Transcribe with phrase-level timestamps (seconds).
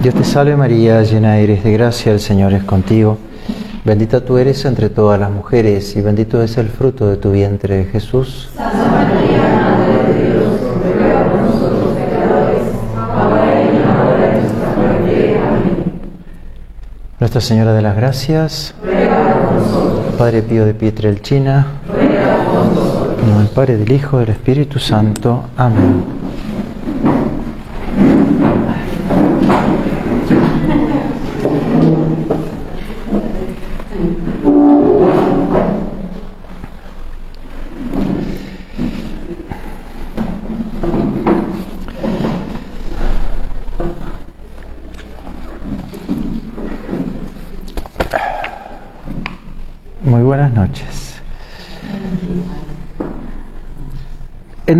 [0.00, 3.18] Dios te salve María, llena eres de gracia, el Señor es contigo.
[3.84, 7.84] Bendita tú eres entre todas las mujeres y bendito es el fruto de tu vientre,
[7.92, 8.48] Jesús.
[8.56, 12.62] Santa María, Madre de Dios, ruega por nosotros pecadores,
[12.96, 15.40] ahora y en la hora de nuestra muerte.
[15.46, 15.84] Amén.
[17.18, 23.18] Nuestra Señora de las Gracias, Ruega por nosotros, Padre Pío de Pietrelcina, ruega por nosotros.
[23.22, 25.44] en del Padre, del Hijo, del Espíritu Santo.
[25.58, 26.19] Amén.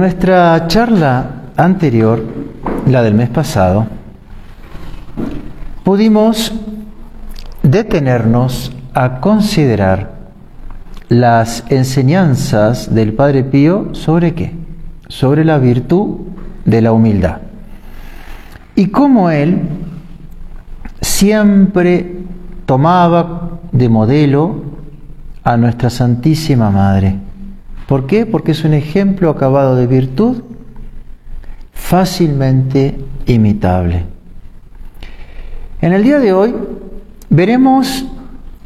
[0.00, 1.27] Nuestra charla
[1.59, 2.24] anterior,
[2.86, 3.86] la del mes pasado,
[5.84, 6.54] pudimos
[7.62, 10.12] detenernos a considerar
[11.10, 14.54] las enseñanzas del Padre Pío sobre qué?
[15.09, 16.21] Sobre la virtud
[16.65, 17.43] de la humildad.
[18.76, 19.68] Y cómo él
[21.02, 22.21] siempre
[22.65, 24.65] tomaba de modelo
[25.45, 27.29] a nuestra Santísima Madre.
[27.91, 28.24] ¿Por qué?
[28.24, 30.45] Porque es un ejemplo acabado de virtud
[31.73, 32.96] fácilmente
[33.27, 34.05] imitable.
[35.80, 36.55] En el día de hoy
[37.30, 38.05] veremos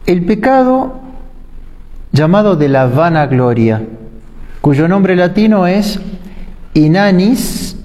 [0.05, 1.01] el pecado
[2.13, 3.83] llamado de la vanagloria,
[4.61, 5.99] cuyo nombre latino es
[6.75, 7.79] inanis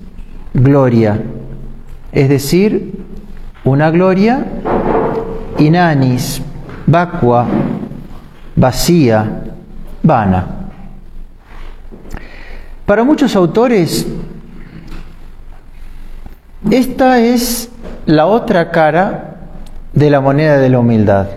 [0.54, 1.22] gloria,
[2.12, 3.00] es decir,
[3.64, 4.46] una gloria
[5.58, 6.42] inanis,
[6.86, 7.48] vacua,
[8.58, 9.44] vacía,
[10.04, 10.59] vana.
[12.90, 14.08] Para muchos autores,
[16.72, 17.70] esta es
[18.08, 19.36] la otra cara
[19.94, 21.28] de la moneda de la humildad,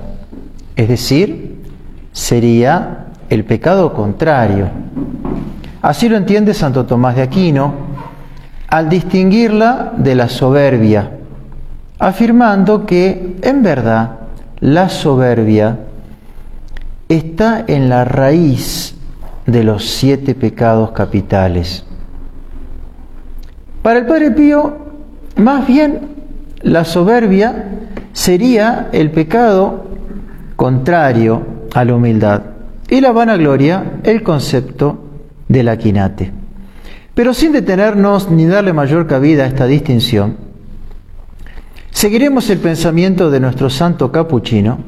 [0.77, 1.61] es decir,
[2.11, 4.70] sería el pecado contrario.
[5.83, 7.74] Así lo entiende Santo Tomás de Aquino
[8.68, 11.11] al distinguirla de la soberbia,
[11.98, 14.20] afirmando que en verdad
[14.61, 15.80] la soberbia
[17.11, 18.95] está en la raíz
[19.47, 21.85] de los siete pecados capitales.
[23.83, 24.77] Para el Padre Pío,
[25.36, 26.01] más bien
[26.63, 27.70] la soberbia
[28.13, 29.86] sería el pecado
[30.57, 31.42] contrario
[31.75, 32.42] a la humildad
[32.89, 35.03] y la vanagloria el concepto
[35.48, 36.30] de la quinate.
[37.14, 40.36] Pero sin detenernos ni darle mayor cabida a esta distinción,
[41.91, 44.79] seguiremos el pensamiento de nuestro santo capuchino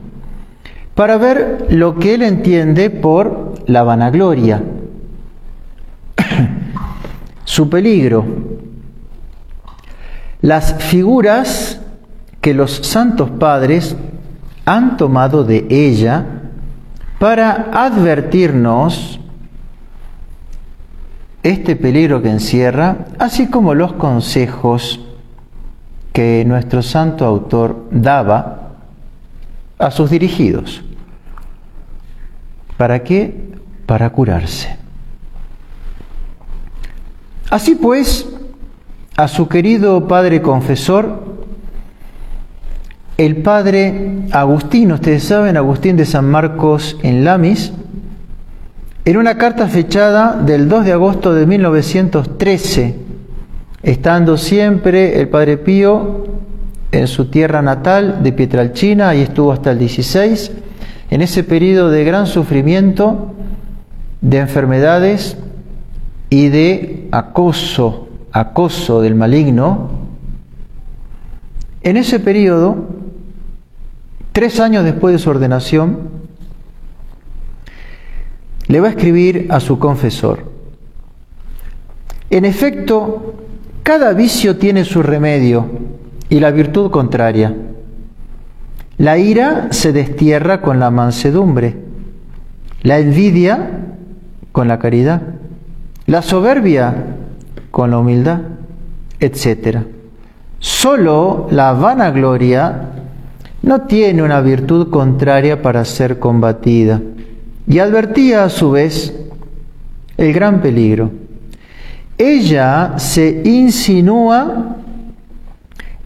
[0.95, 4.63] para ver lo que él entiende por la vanagloria,
[7.45, 8.25] su peligro,
[10.41, 11.81] las figuras
[12.41, 13.97] que los santos padres
[14.67, 16.27] han tomado de ella
[17.19, 19.19] para advertirnos
[21.43, 25.01] este peligro que encierra, así como los consejos
[26.13, 28.73] que nuestro santo autor daba
[29.79, 30.83] a sus dirigidos.
[32.77, 33.54] ¿Para qué?
[33.87, 34.77] Para curarse.
[37.51, 38.27] Así pues,
[39.17, 41.35] a su querido padre confesor,
[43.17, 47.73] el padre Agustín, ustedes saben, Agustín de San Marcos en Lamis,
[49.05, 52.97] en una carta fechada del 2 de agosto de 1913,
[53.85, 56.27] estando siempre el padre Pío
[56.91, 60.51] en su tierra natal de Pietralcina, y estuvo hasta el 16,
[61.11, 63.35] en ese periodo de gran sufrimiento,
[64.25, 65.37] de enfermedades
[66.31, 69.91] y de acoso, acoso del maligno,
[71.83, 72.89] en ese periodo,
[74.33, 76.09] tres años después de su ordenación,
[78.67, 80.51] le va a escribir a su confesor.
[82.31, 83.35] En efecto,
[83.83, 85.69] cada vicio tiene su remedio
[86.31, 87.55] y la virtud contraria.
[88.97, 91.77] La ira se destierra con la mansedumbre,
[92.83, 93.85] la envidia
[94.55, 95.21] con la caridad,
[96.07, 96.95] la soberbia
[97.73, 98.39] con la humildad,
[99.19, 99.79] etc.
[100.61, 102.89] Solo la vanagloria
[103.63, 107.01] no tiene una virtud contraria para ser combatida
[107.67, 109.13] y advertía a su vez
[110.17, 111.11] el gran peligro.
[112.17, 114.77] Ella se insinúa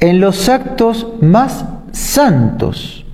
[0.01, 3.05] en los actos más santos,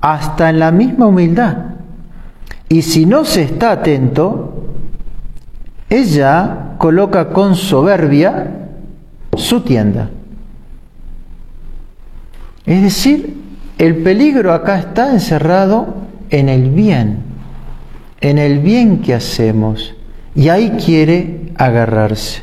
[0.00, 1.72] hasta en la misma humildad.
[2.72, 4.64] Y si no se está atento,
[5.90, 8.70] ella coloca con soberbia
[9.36, 10.08] su tienda.
[12.64, 13.36] Es decir,
[13.76, 15.96] el peligro acá está encerrado
[16.30, 17.18] en el bien,
[18.22, 19.94] en el bien que hacemos,
[20.34, 22.40] y ahí quiere agarrarse.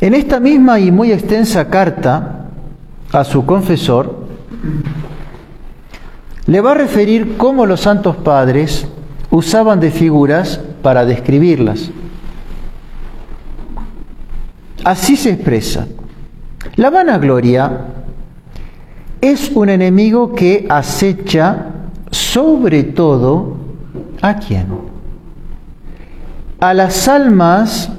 [0.00, 2.46] En esta misma y muy extensa carta
[3.12, 4.26] a su confesor,
[6.46, 8.86] le va a referir cómo los santos padres
[9.30, 11.90] usaban de figuras para describirlas.
[14.84, 15.86] Así se expresa.
[16.76, 17.86] La vanagloria
[19.20, 21.66] es un enemigo que acecha
[22.10, 23.56] sobre todo
[24.20, 24.66] a quién?
[26.60, 27.90] A las almas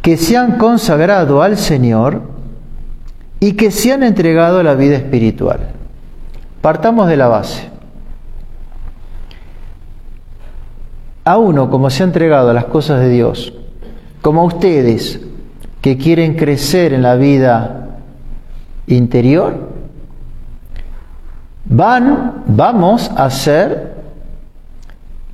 [0.00, 2.22] que se han consagrado al Señor
[3.40, 5.71] y que se han entregado a la vida espiritual.
[6.62, 7.68] Partamos de la base.
[11.24, 13.52] A uno, como se ha entregado a las cosas de Dios,
[14.22, 15.20] como a ustedes,
[15.80, 17.98] que quieren crecer en la vida
[18.86, 19.70] interior,
[21.64, 23.94] van, vamos a ser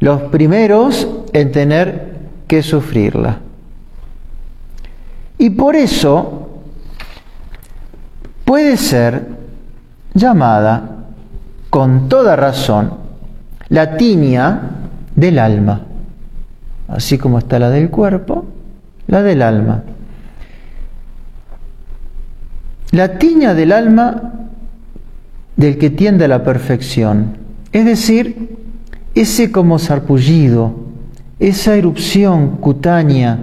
[0.00, 2.16] los primeros en tener
[2.46, 3.40] que sufrirla.
[5.36, 6.48] Y por eso
[8.46, 9.26] puede ser
[10.14, 10.97] llamada
[11.70, 12.92] con toda razón
[13.68, 14.60] la tiña
[15.14, 15.82] del alma,
[16.88, 18.46] así como está la del cuerpo,
[19.06, 19.82] la del alma.
[22.92, 24.32] La tiña del alma
[25.56, 27.36] del que tiende a la perfección,
[27.72, 28.56] es decir,
[29.14, 30.74] ese como sarpullido,
[31.38, 33.38] esa erupción cutánea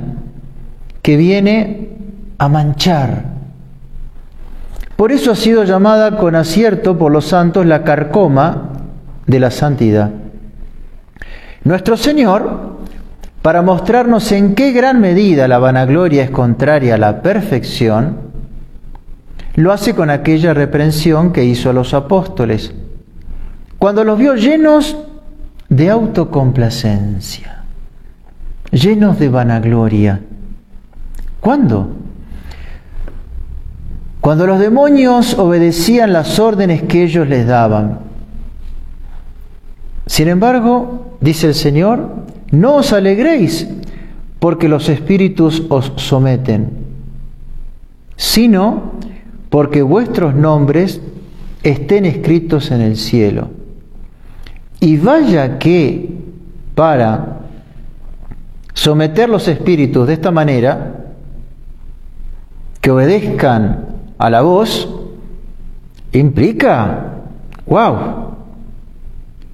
[1.02, 1.90] que viene
[2.38, 3.35] a manchar.
[4.96, 8.70] Por eso ha sido llamada con acierto por los santos la carcoma
[9.28, 10.12] de la santidad.
[11.64, 12.78] Nuestro Señor,
[13.42, 18.18] para mostrarnos en qué gran medida la vanagloria es contraria a la perfección,
[19.56, 22.74] lo hace con aquella reprensión que hizo a los apóstoles,
[23.78, 24.98] cuando los vio llenos
[25.70, 27.64] de autocomplacencia,
[28.72, 30.22] llenos de vanagloria.
[31.40, 32.05] ¿Cuándo?
[34.26, 38.00] Cuando los demonios obedecían las órdenes que ellos les daban.
[40.08, 42.10] Sin embargo, dice el Señor,
[42.50, 43.70] no os alegréis
[44.40, 46.72] porque los espíritus os someten,
[48.16, 48.94] sino
[49.52, 51.00] porque vuestros nombres
[51.62, 53.50] estén escritos en el cielo.
[54.80, 56.18] Y vaya que
[56.74, 57.42] para
[58.74, 60.96] someter los espíritus de esta manera,
[62.82, 64.88] que obedezcan a la voz,
[66.12, 67.14] implica,
[67.66, 68.36] wow,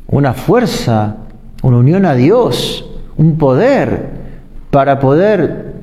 [0.07, 1.17] una fuerza,
[1.63, 2.85] una unión a Dios,
[3.17, 4.11] un poder
[4.69, 5.73] para poder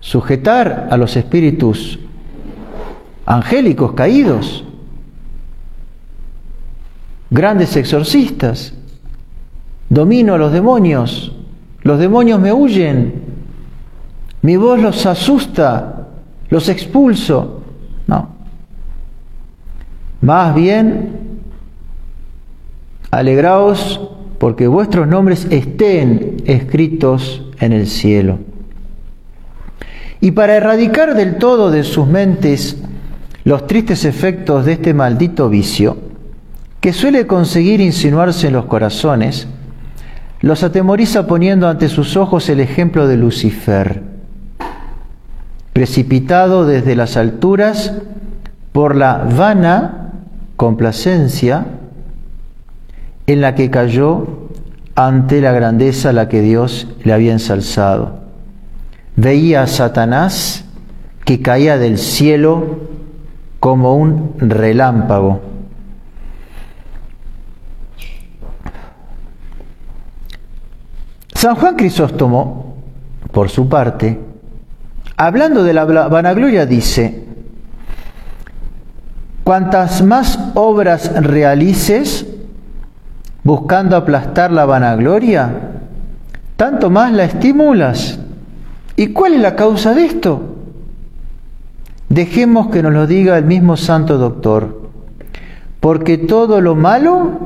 [0.00, 1.98] sujetar a los espíritus
[3.26, 4.64] angélicos caídos,
[7.30, 8.74] grandes exorcistas,
[9.88, 11.32] domino a los demonios,
[11.82, 13.22] los demonios me huyen,
[14.42, 16.08] mi voz los asusta,
[16.50, 17.63] los expulso.
[20.24, 21.10] Más bien,
[23.10, 24.00] alegraos
[24.38, 28.38] porque vuestros nombres estén escritos en el cielo.
[30.22, 32.78] Y para erradicar del todo de sus mentes
[33.44, 35.98] los tristes efectos de este maldito vicio,
[36.80, 39.46] que suele conseguir insinuarse en los corazones,
[40.40, 44.02] los atemoriza poniendo ante sus ojos el ejemplo de Lucifer,
[45.74, 47.92] precipitado desde las alturas
[48.72, 50.00] por la vana
[50.64, 51.66] complacencia
[53.26, 54.48] en la que cayó
[54.94, 58.20] ante la grandeza a la que Dios le había ensalzado.
[59.14, 60.64] Veía a Satanás
[61.26, 62.78] que caía del cielo
[63.60, 65.42] como un relámpago.
[71.34, 72.76] San Juan Crisóstomo,
[73.32, 74.18] por su parte,
[75.18, 77.23] hablando de la vanagloria, dice,
[79.44, 82.26] cuantas más obras realices
[83.44, 85.72] buscando aplastar la vanagloria,
[86.56, 88.18] tanto más la estimulas.
[88.96, 90.56] ¿Y cuál es la causa de esto?
[92.08, 94.90] Dejemos que nos lo diga el mismo santo doctor,
[95.80, 97.38] porque todo lo malo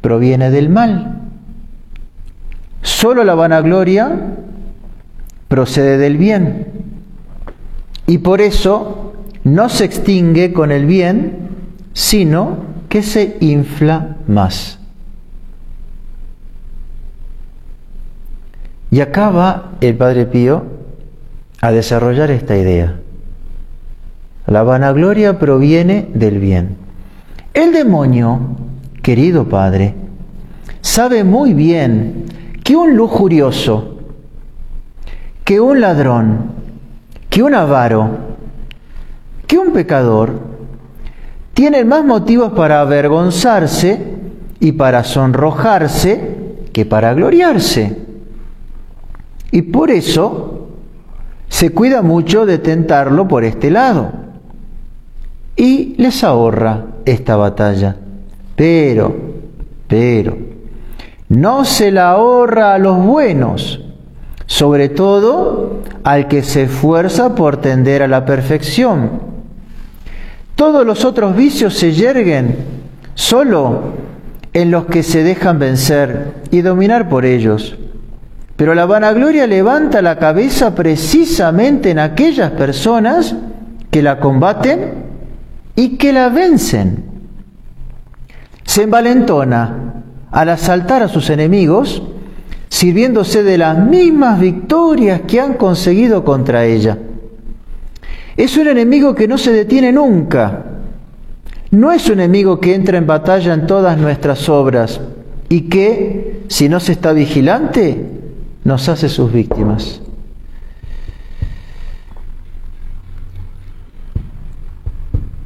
[0.00, 1.20] proviene del mal.
[2.80, 4.10] Solo la vanagloria
[5.48, 6.66] procede del bien.
[8.06, 9.07] Y por eso
[9.54, 11.48] no se extingue con el bien,
[11.92, 14.78] sino que se infla más.
[18.90, 20.64] Y acaba el Padre Pío
[21.60, 22.94] a desarrollar esta idea
[24.46, 26.76] La vanagloria proviene del bien.
[27.52, 28.40] El demonio,
[29.02, 29.94] querido Padre,
[30.80, 32.24] sabe muy bien
[32.64, 33.98] que un lujurioso,
[35.44, 36.52] que un ladrón,
[37.28, 38.27] que un avaro,
[39.48, 40.34] que un pecador,
[41.54, 43.98] tienen más motivos para avergonzarse
[44.60, 46.36] y para sonrojarse
[46.72, 47.96] que para gloriarse.
[49.50, 50.68] Y por eso
[51.48, 54.12] se cuida mucho de tentarlo por este lado.
[55.56, 57.96] Y les ahorra esta batalla.
[58.54, 59.16] Pero,
[59.88, 60.36] pero,
[61.28, 63.80] no se la ahorra a los buenos,
[64.46, 69.37] sobre todo al que se esfuerza por tender a la perfección.
[70.58, 72.56] Todos los otros vicios se yerguen
[73.14, 73.92] solo
[74.52, 77.76] en los que se dejan vencer y dominar por ellos.
[78.56, 83.36] Pero la vanagloria levanta la cabeza precisamente en aquellas personas
[83.92, 84.94] que la combaten
[85.76, 87.04] y que la vencen.
[88.64, 92.02] Se envalentona al asaltar a sus enemigos,
[92.68, 96.98] sirviéndose de las mismas victorias que han conseguido contra ella.
[98.38, 100.64] Es un enemigo que no se detiene nunca.
[101.72, 105.00] No es un enemigo que entra en batalla en todas nuestras obras
[105.48, 108.00] y que, si no se está vigilante,
[108.62, 110.00] nos hace sus víctimas.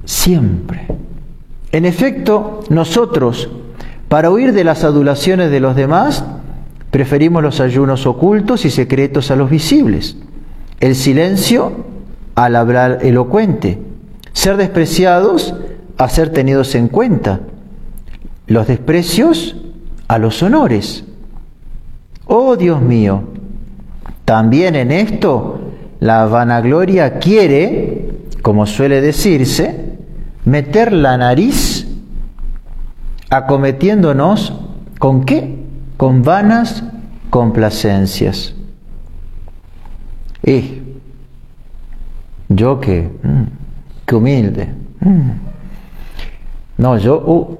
[0.04, 0.86] Siempre.
[1.72, 3.48] En efecto, nosotros,
[4.08, 6.26] para huir de las adulaciones de los demás,
[6.90, 10.18] preferimos los ayunos ocultos y secretos a los visibles,
[10.80, 11.90] el silencio
[12.34, 13.78] al hablar elocuente,
[14.32, 15.54] ser despreciados
[15.98, 17.40] a ser tenidos en cuenta,
[18.46, 19.56] los desprecios
[20.08, 21.04] a los honores.
[22.26, 23.24] Oh Dios mío,
[24.24, 25.60] también en esto
[26.00, 28.10] la vanagloria quiere,
[28.42, 29.96] como suele decirse,
[30.44, 31.86] meter la nariz
[33.30, 34.52] acometiéndonos
[34.98, 35.64] con qué?
[35.96, 36.84] Con vanas
[37.30, 38.54] complacencias.
[40.44, 40.81] Y
[42.56, 43.42] yo que, mm,
[44.06, 44.68] qué humilde.
[45.00, 45.30] Mm.
[46.78, 47.58] No, yo, uh,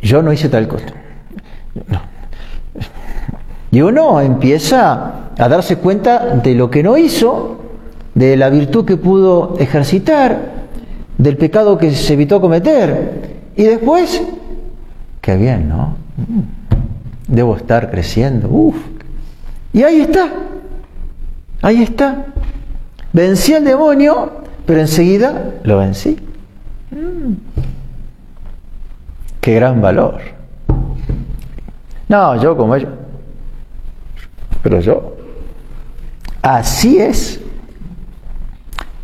[0.00, 0.86] yo no hice tal cosa.
[3.70, 7.58] Y uno empieza a darse cuenta de lo que no hizo,
[8.14, 10.58] de la virtud que pudo ejercitar,
[11.18, 13.40] del pecado que se evitó cometer.
[13.56, 14.22] Y después,
[15.20, 15.96] qué bien, ¿no?
[17.26, 18.48] Debo estar creciendo.
[18.48, 18.76] Uf.
[19.72, 20.28] Y ahí está.
[21.60, 22.24] Ahí está.
[23.12, 24.30] Vencí al demonio,
[24.66, 26.18] pero enseguida lo vencí.
[26.90, 27.34] Mm.
[29.40, 30.20] Qué gran valor.
[32.08, 32.90] No, yo como ellos.
[34.62, 35.16] Pero yo.
[36.42, 37.40] Así es.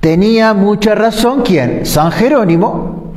[0.00, 1.86] Tenía mucha razón quién?
[1.86, 3.14] San Jerónimo,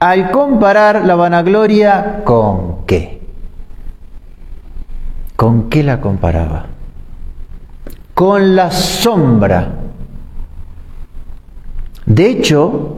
[0.00, 3.20] al comparar la vanagloria con qué.
[5.36, 6.66] ¿Con qué la comparaba?
[8.12, 9.68] Con la sombra.
[12.10, 12.96] De hecho,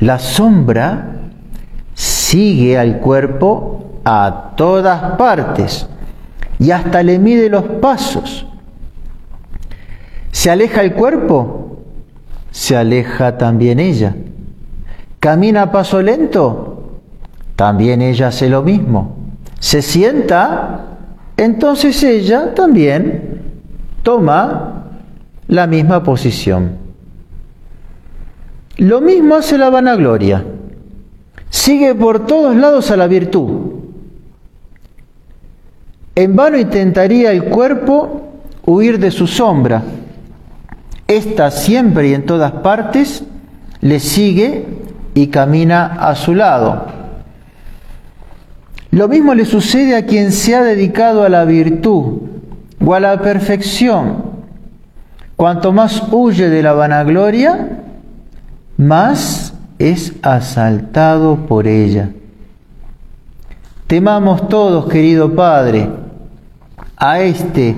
[0.00, 1.20] la sombra
[1.94, 5.86] sigue al cuerpo a todas partes
[6.58, 8.44] y hasta le mide los pasos.
[10.32, 11.84] ¿Se aleja el cuerpo?
[12.50, 14.16] Se aleja también ella.
[15.20, 17.02] ¿Camina a paso lento?
[17.54, 19.14] También ella hace lo mismo.
[19.60, 20.86] ¿Se sienta?
[21.36, 23.42] Entonces ella también
[24.02, 24.86] toma
[25.46, 26.87] la misma posición.
[28.78, 30.44] Lo mismo hace la vanagloria.
[31.50, 33.72] Sigue por todos lados a la virtud.
[36.14, 38.22] En vano intentaría el cuerpo
[38.64, 39.82] huir de su sombra.
[41.08, 43.24] Esta siempre y en todas partes
[43.80, 44.66] le sigue
[45.12, 46.86] y camina a su lado.
[48.92, 52.20] Lo mismo le sucede a quien se ha dedicado a la virtud
[52.84, 54.22] o a la perfección.
[55.34, 57.78] Cuanto más huye de la vanagloria,
[58.78, 62.10] más es asaltado por ella.
[63.86, 65.90] Temamos todos, querido Padre,
[66.96, 67.74] a este,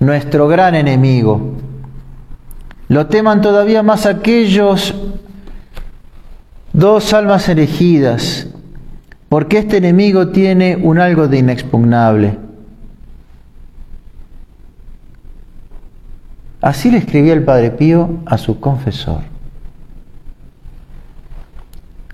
[0.00, 1.54] nuestro gran enemigo.
[2.88, 4.94] Lo teman todavía más aquellos
[6.72, 8.46] dos almas elegidas,
[9.28, 12.38] porque este enemigo tiene un algo de inexpugnable.
[16.60, 19.37] Así le escribía el Padre Pío a su confesor.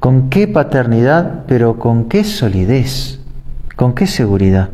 [0.05, 3.21] Con qué paternidad, pero con qué solidez,
[3.75, 4.69] con qué seguridad.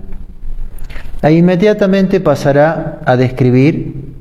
[1.22, 4.12] E inmediatamente pasará a describir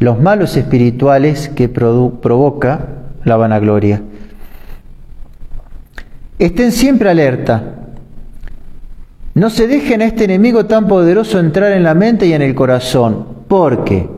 [0.00, 2.88] los malos espirituales que provoca
[3.22, 4.02] la vanagloria.
[6.40, 7.62] Estén siempre alerta.
[9.34, 12.56] No se dejen a este enemigo tan poderoso entrar en la mente y en el
[12.56, 14.10] corazón, porque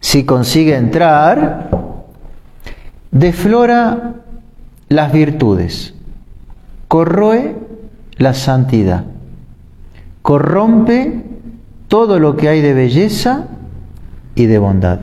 [0.00, 1.70] si consigue entrar,
[3.10, 4.17] deflora
[4.88, 5.94] las virtudes,
[6.88, 7.56] corroe
[8.16, 9.04] la santidad,
[10.22, 11.24] corrompe
[11.88, 13.48] todo lo que hay de belleza
[14.34, 15.00] y de bondad.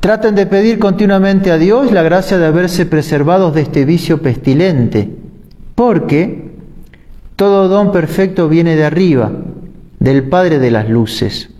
[0.00, 5.10] Traten de pedir continuamente a Dios la gracia de haberse preservados de este vicio pestilente,
[5.74, 6.52] porque
[7.34, 9.32] todo don perfecto viene de arriba,
[9.98, 11.50] del Padre de las Luces.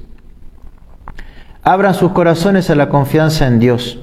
[1.62, 3.98] Abran sus corazones a la confianza en Dios.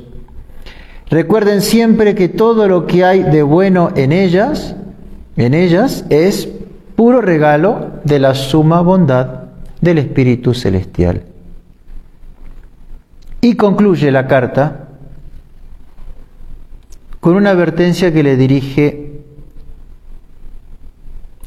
[1.14, 4.76] Recuerden siempre que todo lo que hay de bueno en ellas,
[5.38, 6.50] en ellas es
[6.96, 9.44] puro regalo de la suma bondad
[9.80, 11.22] del Espíritu Celestial.
[13.42, 14.88] Y concluye la carta
[17.20, 19.22] con una advertencia que le dirige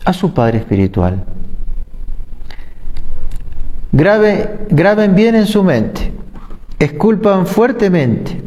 [0.05, 1.25] a su Padre Espiritual.
[3.91, 6.13] Grave, graben bien en su mente,
[6.79, 8.47] esculpan fuertemente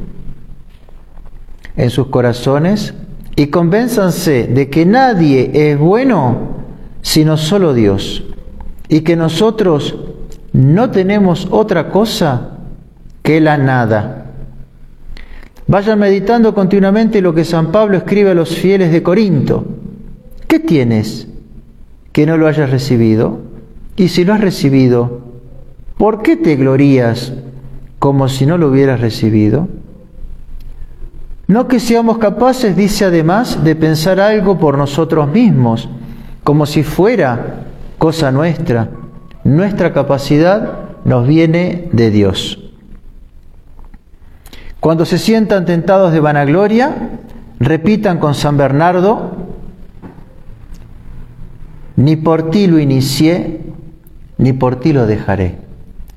[1.80, 2.94] en sus corazones
[3.38, 6.60] y convénzanse de que nadie es bueno
[7.02, 8.26] sino solo Dios
[8.90, 9.96] y que nosotros
[10.52, 12.58] no tenemos otra cosa
[13.24, 14.26] que la nada.
[15.68, 19.64] Vayan meditando continuamente lo que San Pablo escribe a los fieles de Corinto.
[20.48, 21.30] ¿Qué tienes
[22.12, 23.40] que no lo hayas recibido?
[23.96, 25.22] Y si lo has recibido,
[25.98, 27.32] ¿por qué te glorías
[28.00, 29.70] como si no lo hubieras recibido?
[31.50, 35.90] No que seamos capaces, dice además, de pensar algo por nosotros mismos,
[36.44, 37.64] como si fuera
[37.98, 38.92] cosa nuestra.
[39.44, 40.74] Nuestra capacidad
[41.06, 42.70] nos viene de Dios.
[44.80, 47.18] Cuando se sientan tentados de vanagloria,
[47.60, 49.32] repitan con San Bernardo,
[51.96, 53.62] ni por ti lo inicié,
[54.38, 55.58] ni por ti lo dejaré.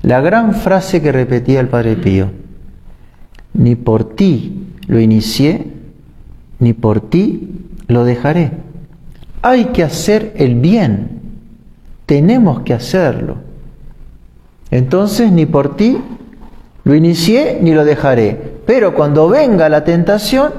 [0.03, 2.29] La gran frase que repetía el Padre Pío,
[3.55, 5.67] ni por ti lo inicié,
[6.59, 7.49] ni por ti
[7.87, 8.51] lo dejaré.
[9.41, 11.21] Hay que hacer el bien,
[12.05, 13.37] tenemos que hacerlo.
[14.71, 15.97] Entonces, ni por ti
[16.83, 18.53] lo inicié ni lo dejaré.
[18.65, 20.51] Pero cuando venga la tentación,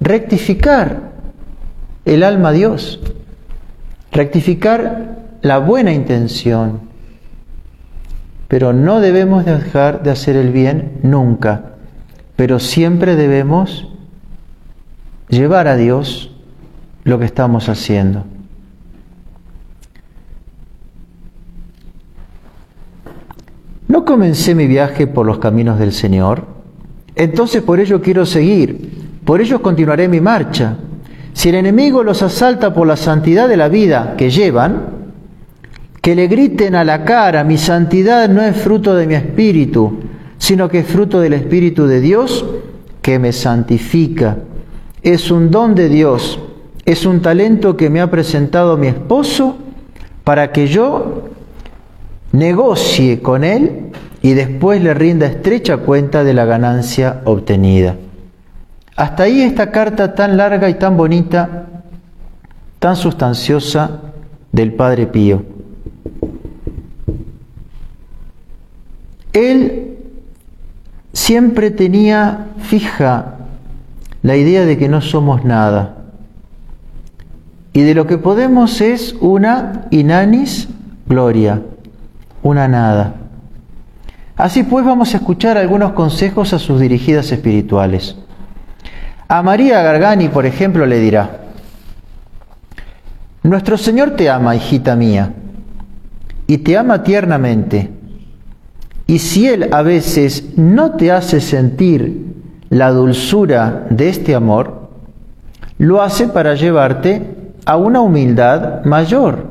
[0.00, 1.10] rectificar
[2.04, 3.00] el alma a Dios,
[4.12, 6.80] rectificar la buena intención.
[8.48, 11.69] Pero no debemos dejar de hacer el bien nunca,
[12.40, 13.86] pero siempre debemos
[15.28, 16.30] llevar a Dios
[17.04, 18.24] lo que estamos haciendo.
[23.88, 26.46] ¿No comencé mi viaje por los caminos del Señor?
[27.14, 28.90] Entonces por ello quiero seguir,
[29.22, 30.78] por ello continuaré mi marcha.
[31.34, 34.86] Si el enemigo los asalta por la santidad de la vida que llevan,
[36.00, 39.99] que le griten a la cara, mi santidad no es fruto de mi espíritu,
[40.40, 42.44] sino que es fruto del Espíritu de Dios
[43.02, 44.38] que me santifica.
[45.02, 46.40] Es un don de Dios,
[46.86, 49.58] es un talento que me ha presentado mi esposo
[50.24, 51.28] para que yo
[52.32, 57.96] negocie con él y después le rinda estrecha cuenta de la ganancia obtenida.
[58.96, 61.66] Hasta ahí esta carta tan larga y tan bonita,
[62.78, 64.00] tan sustanciosa
[64.52, 65.42] del Padre Pío.
[69.34, 69.89] Él
[71.30, 73.36] siempre tenía fija
[74.20, 75.94] la idea de que no somos nada
[77.72, 80.68] y de lo que podemos es una inanis
[81.06, 81.62] gloria
[82.42, 83.14] una nada.
[84.36, 88.16] Así pues vamos a escuchar algunos consejos a sus dirigidas espirituales.
[89.28, 91.42] A María Gargani, por ejemplo, le dirá,
[93.44, 95.32] Nuestro Señor te ama, hijita mía,
[96.48, 97.99] y te ama tiernamente.
[99.10, 102.26] Y si Él a veces no te hace sentir
[102.68, 104.88] la dulzura de este amor,
[105.78, 109.46] lo hace para llevarte a una humildad mayor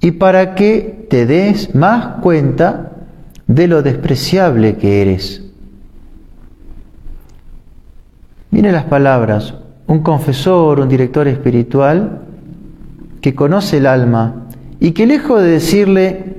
[0.00, 2.90] y para que te des más cuenta
[3.46, 5.44] de lo despreciable que eres.
[8.50, 9.54] Miren las palabras,
[9.86, 12.22] un confesor, un director espiritual
[13.20, 14.48] que conoce el alma
[14.80, 16.35] y que lejos de decirle,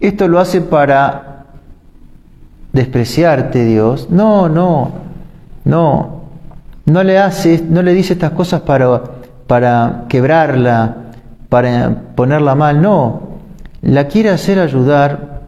[0.00, 1.44] esto lo hace para
[2.72, 4.92] despreciarte Dios, no, no,
[5.64, 6.22] no,
[6.86, 9.02] no le hace, no le dice estas cosas para,
[9.46, 10.96] para quebrarla,
[11.48, 13.22] para ponerla mal, no,
[13.82, 15.42] la quiere hacer ayudar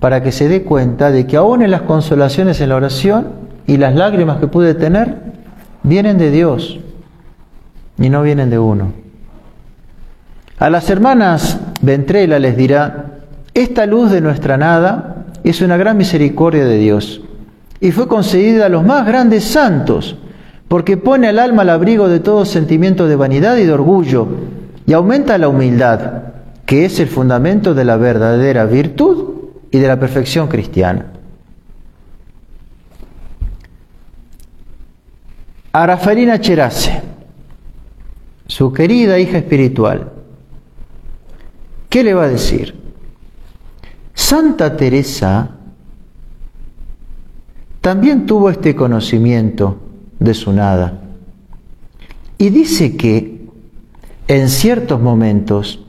[0.00, 3.28] para que se dé cuenta de que aún en las consolaciones en la oración
[3.66, 5.16] y las lágrimas que pude tener
[5.82, 6.78] vienen de Dios
[7.98, 8.92] y no vienen de uno.
[10.58, 13.15] A las hermanas Ventrela les dirá,
[13.56, 17.22] esta luz de nuestra nada es una gran misericordia de Dios
[17.80, 20.16] y fue concedida a los más grandes santos,
[20.68, 24.28] porque pone al alma al abrigo de todo sentimiento de vanidad y de orgullo
[24.86, 26.22] y aumenta la humildad,
[26.66, 29.34] que es el fundamento de la verdadera virtud
[29.70, 31.06] y de la perfección cristiana.
[35.72, 37.00] A Rafaelina Cherase,
[38.46, 40.12] su querida hija espiritual,
[41.88, 42.85] ¿qué le va a decir?
[44.16, 45.50] Santa Teresa
[47.82, 49.76] también tuvo este conocimiento
[50.18, 51.02] de su nada.
[52.38, 53.46] Y dice que
[54.26, 55.84] en ciertos momentos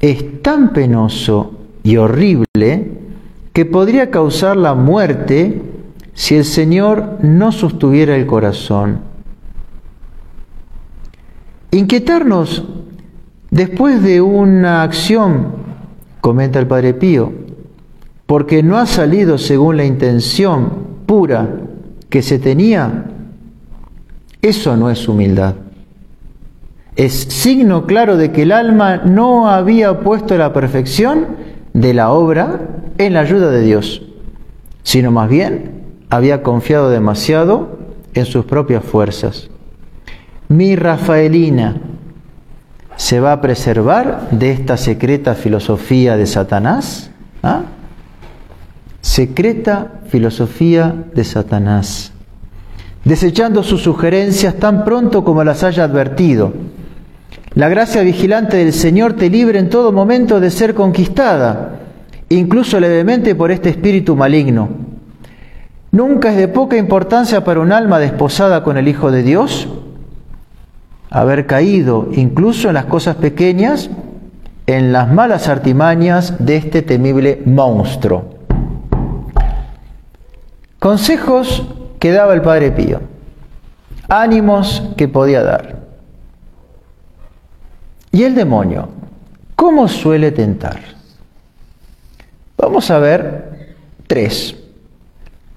[0.00, 2.92] es tan penoso y horrible
[3.52, 5.60] que podría causar la muerte
[6.14, 9.00] si el Señor no sostuviera el corazón.
[11.72, 12.64] Inquietarnos
[13.50, 15.48] después de una acción,
[16.20, 17.43] comenta el Padre Pío,
[18.26, 20.70] porque no ha salido según la intención
[21.06, 21.48] pura
[22.08, 23.04] que se tenía,
[24.42, 25.54] eso no es humildad.
[26.96, 31.26] Es signo claro de que el alma no había puesto la perfección
[31.72, 32.60] de la obra
[32.98, 34.02] en la ayuda de Dios,
[34.82, 37.78] sino más bien había confiado demasiado
[38.14, 39.50] en sus propias fuerzas
[40.48, 41.76] mi Rafaelina
[42.96, 47.10] se va a preservar de esta secreta filosofía de Satanás?
[47.42, 47.62] ¿Ah?
[49.14, 52.10] Secreta filosofía de Satanás.
[53.04, 56.52] Desechando sus sugerencias tan pronto como las haya advertido.
[57.54, 61.78] La gracia vigilante del Señor te libre en todo momento de ser conquistada,
[62.28, 64.68] incluso levemente por este espíritu maligno.
[65.92, 69.68] Nunca es de poca importancia para un alma desposada con el Hijo de Dios
[71.10, 73.90] haber caído incluso en las cosas pequeñas,
[74.66, 78.33] en las malas artimañas de este temible monstruo.
[80.84, 81.64] Consejos
[81.98, 83.00] que daba el Padre Pío,
[84.06, 85.76] ánimos que podía dar.
[88.12, 88.90] ¿Y el demonio?
[89.56, 90.78] ¿Cómo suele tentar?
[92.58, 94.54] Vamos a ver tres,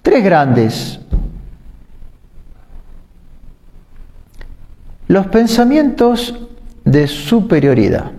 [0.02, 1.02] tres grandes
[5.10, 6.36] Los pensamientos
[6.86, 8.12] de superioridad,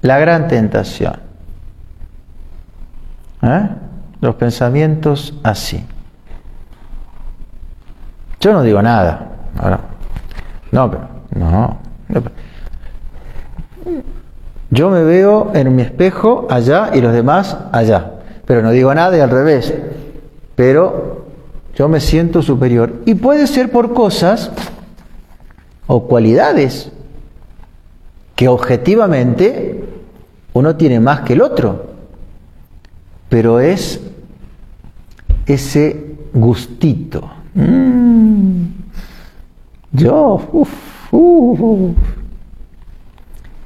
[0.00, 1.20] la gran tentación.
[3.42, 3.68] ¿Eh?
[4.22, 5.84] Los pensamientos así.
[8.40, 9.28] Yo no digo nada.
[10.70, 11.76] no, pero no.
[14.70, 18.12] Yo me veo en mi espejo allá y los demás allá.
[18.46, 19.74] Pero no digo nada y al revés.
[20.54, 21.26] Pero
[21.74, 22.92] yo me siento superior.
[23.06, 24.50] Y puede ser por cosas
[25.86, 26.92] o cualidades
[28.36, 29.84] que objetivamente
[30.52, 31.86] uno tiene más que el otro,
[33.28, 34.00] pero es
[35.46, 37.37] ese gustito.
[37.54, 38.66] Mm.
[39.92, 40.66] yo,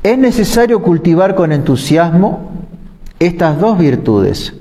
[0.02, 2.50] es necesario cultivar con entusiasmo
[3.18, 4.54] estas dos virtudes,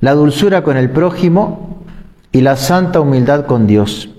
[0.00, 1.78] la dulzura con el prójimo
[2.32, 4.10] y la santa humildad con Dios.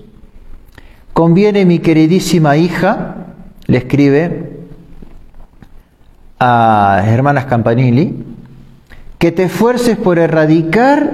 [1.12, 3.16] Conviene, mi queridísima hija,
[3.66, 4.60] le escribe
[6.38, 8.24] a hermanas Campanilli,
[9.18, 11.12] que te esfuerces por erradicar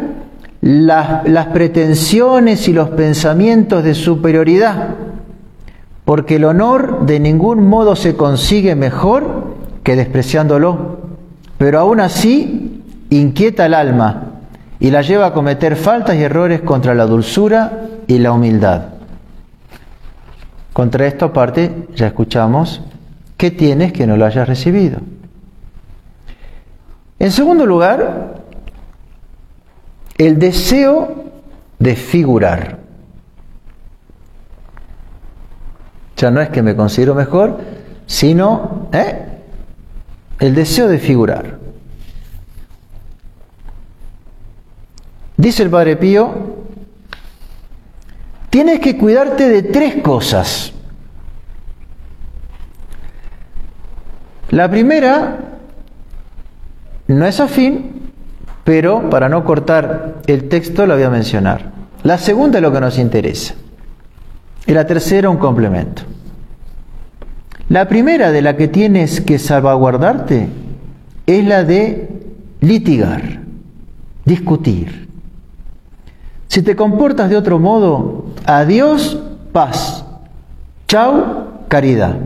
[0.61, 4.95] las, las pretensiones y los pensamientos de superioridad,
[6.05, 10.99] porque el honor de ningún modo se consigue mejor que despreciándolo,
[11.59, 14.25] pero aún así inquieta el alma
[14.81, 18.83] y la lleva a cometer faltas y errores contra la dulzura y la humildad.
[20.73, 22.83] Contra esto aparte ya escuchamos,
[23.37, 25.01] ¿qué tienes que no lo hayas recibido?
[27.19, 28.38] En segundo lugar,
[30.19, 31.25] el deseo
[31.79, 32.79] de figurar.
[36.17, 37.61] Ya no es que me considero mejor,
[38.07, 39.27] sino ¿eh?
[40.41, 41.59] el deseo de figurar.
[45.37, 46.57] Dice el Padre Pío,
[48.51, 50.73] tienes que cuidarte de tres cosas.
[54.51, 55.39] La primera
[57.07, 57.98] no es afín,
[58.69, 61.71] pero para no cortar el texto la voy a mencionar.
[62.03, 63.55] La segunda es lo que nos interesa.
[64.67, 66.03] Y la tercera un complemento.
[67.71, 70.51] La primera de la que tienes que salvaguardarte
[71.27, 72.11] es la de
[72.61, 73.41] litigar,
[74.27, 75.09] discutir.
[76.49, 79.19] Si te comportas de otro modo, adiós,
[79.51, 80.05] paz.
[80.87, 82.17] Chau, caridad.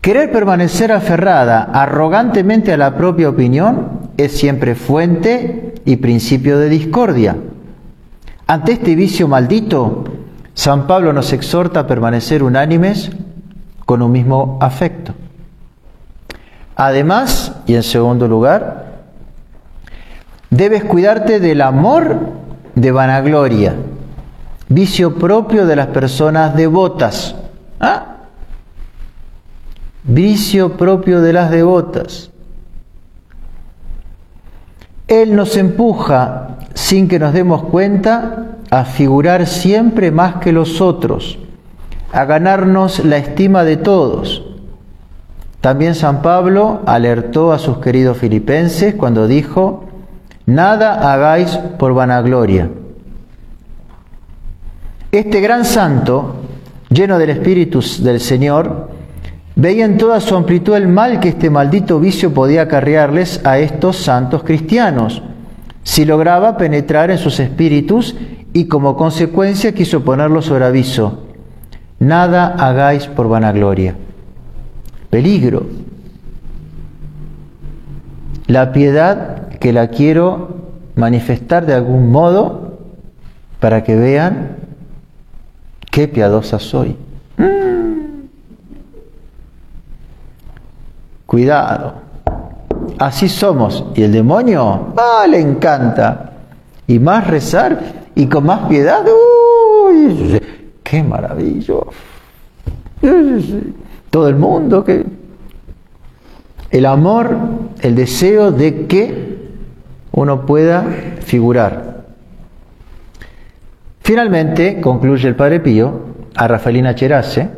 [0.00, 7.36] Querer permanecer aferrada arrogantemente a la propia opinión es siempre fuente y principio de discordia.
[8.46, 10.04] Ante este vicio maldito,
[10.54, 13.10] San Pablo nos exhorta a permanecer unánimes
[13.84, 15.12] con un mismo afecto.
[16.76, 19.02] Además, y en segundo lugar,
[20.50, 22.18] debes cuidarte del amor
[22.74, 23.74] de vanagloria,
[24.68, 27.34] vicio propio de las personas devotas.
[27.80, 28.16] ¿Ah?
[30.04, 32.30] Vicio propio de las devotas.
[35.08, 41.38] Él nos empuja, sin que nos demos cuenta, a figurar siempre más que los otros,
[42.12, 44.44] a ganarnos la estima de todos.
[45.60, 49.84] También San Pablo alertó a sus queridos filipenses cuando dijo,
[50.44, 52.70] nada hagáis por vanagloria.
[55.12, 56.36] Este gran santo,
[56.90, 58.95] lleno del Espíritu del Señor,
[59.56, 63.96] veía en toda su amplitud el mal que este maldito vicio podía acarrearles a estos
[63.96, 65.22] santos cristianos,
[65.82, 68.14] si lograba penetrar en sus espíritus
[68.52, 71.24] y como consecuencia quiso ponerlos sobre aviso.
[71.98, 73.96] Nada hagáis por vanagloria.
[75.10, 75.66] Peligro.
[78.46, 80.56] La piedad que la quiero
[80.94, 82.78] manifestar de algún modo
[83.60, 84.56] para que vean
[85.90, 86.96] qué piadosa soy.
[91.26, 91.94] Cuidado.
[92.98, 93.84] Así somos.
[93.94, 96.32] Y el demonio, ah, le encanta.
[96.86, 100.40] Y más rezar y con más piedad, uy,
[100.82, 101.88] qué maravilloso.
[104.10, 105.04] Todo el mundo que...
[106.70, 107.36] El amor,
[107.80, 109.38] el deseo de que
[110.12, 110.82] uno pueda
[111.20, 112.04] figurar.
[114.00, 116.00] Finalmente, concluye el Padre Pío,
[116.34, 117.48] a Rafaelina Cherace,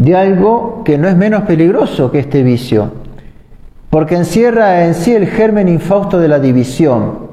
[0.00, 2.90] de algo que no es menos peligroso que este vicio,
[3.90, 7.28] porque encierra en sí el germen infausto de la división.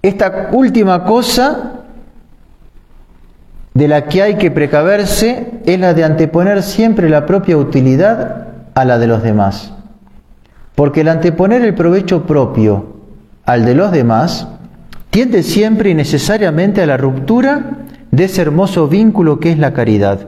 [0.00, 1.80] Esta última cosa
[3.74, 8.84] de la que hay que precaverse es la de anteponer siempre la propia utilidad a
[8.84, 9.72] la de los demás.
[10.76, 13.00] Porque el anteponer el provecho propio
[13.44, 14.46] al de los demás
[15.10, 17.78] tiende siempre y necesariamente a la ruptura
[18.12, 20.20] de ese hermoso vínculo que es la caridad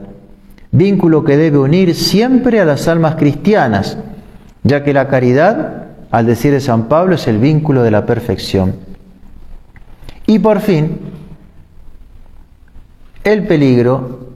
[0.73, 3.97] vínculo que debe unir siempre a las almas cristianas,
[4.63, 8.75] ya que la caridad, al decir de San Pablo, es el vínculo de la perfección.
[10.25, 10.97] Y por fin,
[13.23, 14.31] el peligro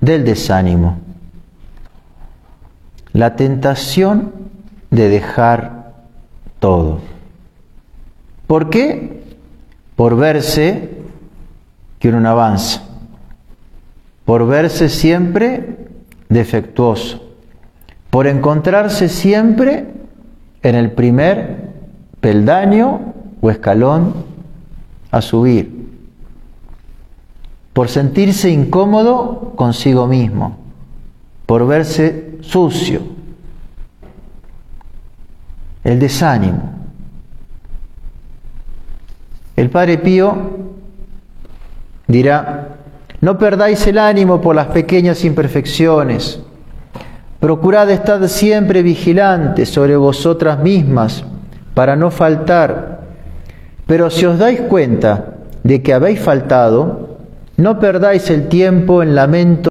[0.00, 0.98] del desánimo,
[3.12, 4.32] la tentación
[4.90, 5.94] de dejar
[6.60, 7.00] todo.
[8.46, 9.24] ¿Por qué?
[9.96, 10.90] Por verse
[11.98, 12.91] que uno no avanza
[14.32, 15.76] por verse siempre
[16.30, 17.34] defectuoso,
[18.08, 19.88] por encontrarse siempre
[20.62, 21.68] en el primer
[22.18, 24.24] peldaño o escalón
[25.10, 25.86] a subir,
[27.74, 30.56] por sentirse incómodo consigo mismo,
[31.44, 33.02] por verse sucio,
[35.84, 36.70] el desánimo.
[39.56, 40.34] El Padre Pío
[42.06, 42.71] dirá,
[43.22, 46.40] no perdáis el ánimo por las pequeñas imperfecciones.
[47.38, 51.24] Procurad estar siempre vigilantes sobre vosotras mismas
[51.72, 53.00] para no faltar.
[53.86, 57.18] Pero si os dais cuenta de que habéis faltado,
[57.56, 59.70] no perdáis el tiempo en lamento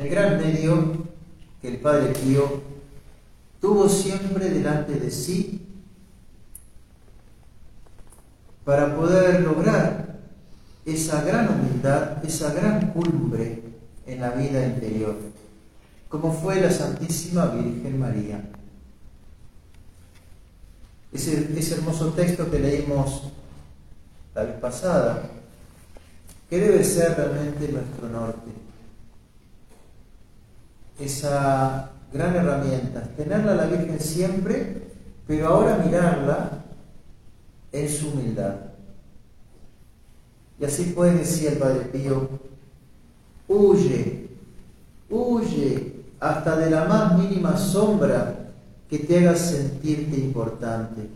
[0.00, 0.96] el gran medio
[1.60, 2.62] que el Padre Pío
[3.60, 5.60] tuvo siempre delante de sí
[8.64, 10.20] para poder lograr
[10.86, 13.62] esa gran humildad, esa gran cumbre
[14.06, 15.16] en la vida interior,
[16.08, 18.40] como fue la Santísima Virgen María.
[21.12, 23.24] Ese, ese hermoso texto que leímos
[24.34, 25.24] la vez pasada,
[26.48, 28.69] que debe ser realmente nuestro norte.
[31.00, 34.82] Esa gran herramienta, tenerla a la Virgen siempre,
[35.26, 36.64] pero ahora mirarla
[37.72, 38.54] en su humildad.
[40.60, 42.28] Y así pues decía el Padre Pío,
[43.48, 44.28] huye,
[45.08, 48.50] huye hasta de la más mínima sombra
[48.88, 51.08] que te haga sentirte importante.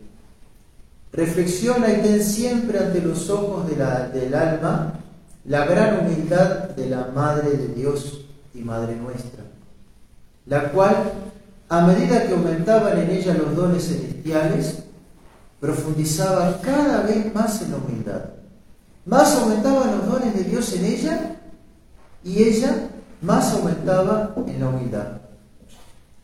[1.12, 5.00] Reflexiona y ten siempre ante los ojos del alma
[5.44, 9.43] la gran humildad de la Madre de Dios y Madre nuestra,
[10.46, 11.12] la cual,
[11.68, 14.84] a medida que aumentaban en ella los dones celestiales,
[15.60, 18.20] profundizaba cada vez más en la humildad.
[19.06, 21.36] Más aumentaban los dones de Dios en ella
[22.22, 22.90] y ella
[23.22, 25.06] más aumentaba en la humildad.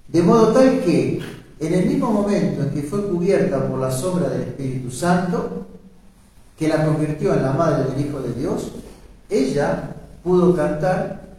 [0.09, 1.21] De modo tal que
[1.59, 5.67] en el mismo momento en que fue cubierta por la sombra del Espíritu Santo,
[6.59, 8.73] que la convirtió en la madre del Hijo de Dios,
[9.29, 11.39] ella pudo cantar,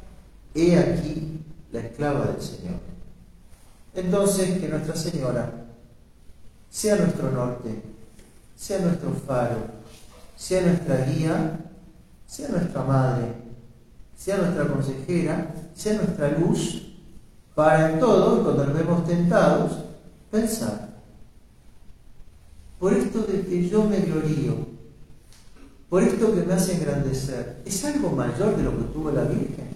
[0.55, 1.30] he aquí
[1.71, 2.79] la esclava del Señor.
[3.93, 5.51] Entonces, que Nuestra Señora
[6.69, 7.81] sea nuestro norte,
[8.55, 9.57] sea nuestro faro,
[10.37, 11.59] sea nuestra guía,
[12.25, 13.25] sea nuestra madre,
[14.15, 16.87] sea nuestra consejera, sea nuestra luz,
[17.53, 19.73] para en todo, cuando nos vemos tentados,
[20.31, 20.89] pensar.
[22.79, 24.55] Por esto de que yo me glorío,
[25.89, 29.70] por esto que me hace engrandecer, ¿es algo mayor de lo que tuvo la Virgen?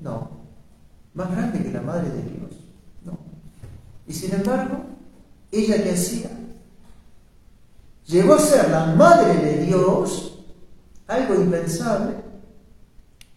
[0.00, 0.30] No.
[1.14, 2.50] ¿Más grande que la Madre de Dios?
[3.04, 3.18] No.
[4.06, 4.84] Y sin embargo,
[5.50, 6.30] ¿ella qué hacía?
[8.06, 10.44] Llegó a ser la Madre de Dios,
[11.06, 12.14] algo impensable,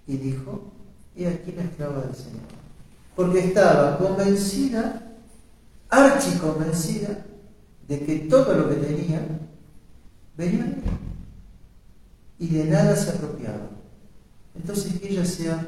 [0.08, 0.72] y dijo,
[1.16, 2.42] y aquí la esclava del Señor.
[3.16, 5.04] Porque estaba convencida
[5.94, 7.24] archiconvencida
[7.88, 9.22] de que todo lo que tenía
[10.36, 10.82] venía de
[12.40, 13.70] y de nada se apropiaba.
[14.56, 15.68] Entonces que ella sea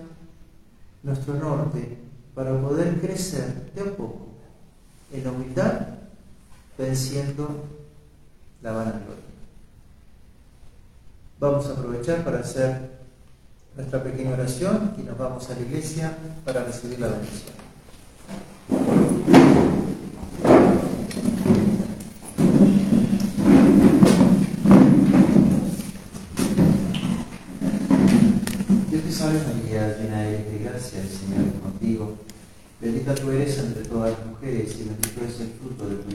[1.05, 1.97] nuestro norte
[2.33, 4.27] para poder crecer de a poco
[5.13, 5.87] en la humildad,
[6.77, 7.63] venciendo
[8.61, 9.23] la vanagloria.
[11.39, 12.95] Vamos a aprovechar para hacer
[13.75, 17.65] nuestra pequeña oración y nos vamos a la iglesia para recibir la bendición.
[29.33, 32.15] María, llena de gracia, el Señor es contigo.
[32.81, 36.14] Bendita tú eres entre todas las mujeres y bendito es el fruto de tu